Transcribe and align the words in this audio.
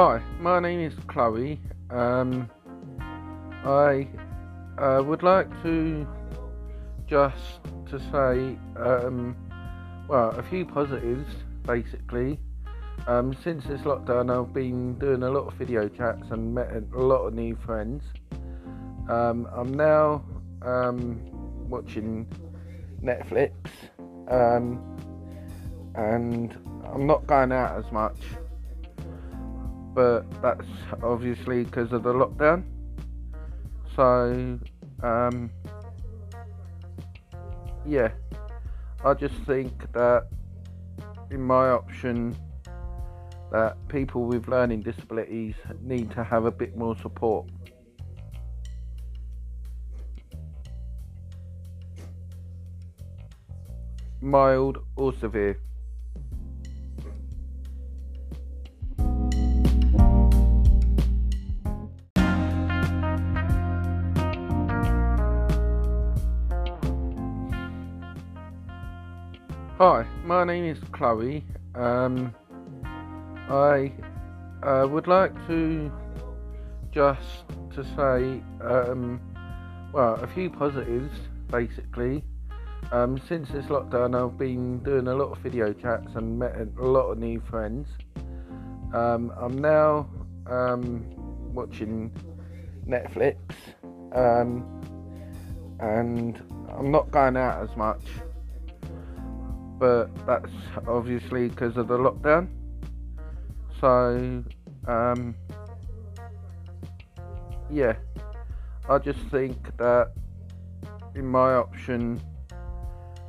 Hi, 0.00 0.22
my 0.38 0.60
name 0.60 0.78
is 0.78 0.94
Chloe. 1.08 1.60
Um, 1.90 2.48
I 3.64 4.06
uh, 4.80 5.02
would 5.02 5.24
like 5.24 5.50
to 5.64 6.06
just 7.08 7.58
to 7.90 7.98
say, 7.98 8.56
um, 8.80 9.36
well, 10.08 10.30
a 10.38 10.42
few 10.44 10.64
positives 10.64 11.28
basically. 11.66 12.38
Um, 13.08 13.36
since 13.42 13.64
this 13.64 13.80
lockdown, 13.80 14.30
I've 14.30 14.54
been 14.54 14.96
doing 15.00 15.24
a 15.24 15.30
lot 15.30 15.48
of 15.48 15.54
video 15.54 15.88
chats 15.88 16.30
and 16.30 16.54
met 16.54 16.70
a 16.70 16.96
lot 16.96 17.26
of 17.26 17.34
new 17.34 17.56
friends. 17.56 18.04
Um, 19.08 19.48
I'm 19.52 19.74
now 19.74 20.24
um, 20.62 21.18
watching 21.68 22.24
Netflix, 23.02 23.50
um, 24.30 24.80
and 25.96 26.56
I'm 26.84 27.04
not 27.04 27.26
going 27.26 27.50
out 27.50 27.84
as 27.84 27.90
much 27.90 28.20
but 29.98 30.30
that's 30.40 30.68
obviously 31.02 31.64
because 31.64 31.92
of 31.92 32.04
the 32.04 32.12
lockdown. 32.12 32.62
So, 33.96 34.56
um, 35.02 35.50
yeah, 37.84 38.10
I 39.04 39.14
just 39.14 39.34
think 39.44 39.72
that 39.94 40.28
in 41.32 41.42
my 41.42 41.70
option, 41.70 42.36
that 43.50 43.76
people 43.88 44.22
with 44.26 44.46
learning 44.46 44.82
disabilities 44.82 45.56
need 45.82 46.12
to 46.12 46.22
have 46.22 46.44
a 46.44 46.52
bit 46.52 46.76
more 46.76 46.96
support. 46.98 47.48
Mild 54.20 54.78
or 54.94 55.12
severe. 55.14 55.58
Hi, 69.78 70.04
my 70.24 70.42
name 70.42 70.64
is 70.64 70.76
Chloe. 70.90 71.44
Um, 71.76 72.34
I 73.48 73.92
uh, 74.60 74.88
would 74.90 75.06
like 75.06 75.32
to 75.46 75.92
just 76.90 77.44
to 77.76 77.84
say, 77.84 78.42
um, 78.60 79.20
well, 79.92 80.14
a 80.14 80.26
few 80.26 80.50
positives 80.50 81.16
basically. 81.48 82.24
Um, 82.90 83.20
since 83.28 83.50
this 83.50 83.66
lockdown, 83.66 84.20
I've 84.20 84.36
been 84.36 84.82
doing 84.82 85.06
a 85.06 85.14
lot 85.14 85.30
of 85.30 85.38
video 85.38 85.72
chats 85.72 86.16
and 86.16 86.40
met 86.40 86.56
a 86.56 86.84
lot 86.84 87.12
of 87.12 87.18
new 87.18 87.40
friends. 87.48 87.86
Um, 88.92 89.32
I'm 89.40 89.58
now 89.58 90.10
um, 90.50 91.04
watching 91.54 92.10
Netflix, 92.84 93.36
um, 94.12 94.66
and 95.78 96.42
I'm 96.76 96.90
not 96.90 97.12
going 97.12 97.36
out 97.36 97.62
as 97.62 97.76
much 97.76 98.02
but 99.78 100.10
that's 100.26 100.52
obviously 100.86 101.48
because 101.48 101.76
of 101.76 101.88
the 101.88 101.96
lockdown. 101.96 102.48
So, 103.80 104.44
um, 104.86 105.34
yeah, 107.70 107.94
I 108.88 108.98
just 108.98 109.20
think 109.30 109.76
that 109.76 110.12
in 111.14 111.26
my 111.26 111.54
option, 111.54 112.20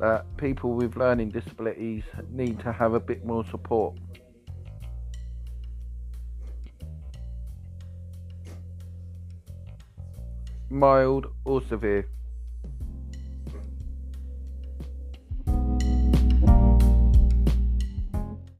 that 0.00 0.24
people 0.36 0.72
with 0.72 0.96
learning 0.96 1.30
disabilities 1.30 2.02
need 2.30 2.58
to 2.60 2.72
have 2.72 2.94
a 2.94 3.00
bit 3.00 3.24
more 3.24 3.44
support. 3.50 3.96
Mild 10.70 11.26
or 11.44 11.62
severe. 11.68 12.08